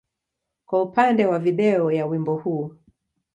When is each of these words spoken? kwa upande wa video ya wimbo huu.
kwa 0.65 0.81
upande 0.81 1.25
wa 1.25 1.39
video 1.39 1.91
ya 1.91 2.05
wimbo 2.05 2.35
huu. 2.35 2.71